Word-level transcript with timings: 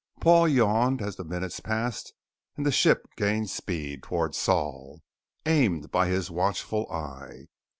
Paul 0.19 0.47
yawned 0.47 0.99
as 0.99 1.17
the 1.17 1.23
minutes 1.23 1.59
passed 1.59 2.15
and 2.57 2.65
the 2.65 2.71
ship 2.71 3.05
gained 3.15 3.51
speed 3.51 4.01
towards 4.01 4.35
Sol, 4.35 5.03
aimed 5.45 5.91
by 5.91 6.07
his 6.07 6.31
watchful 6.31 6.91
eye. 6.91 7.45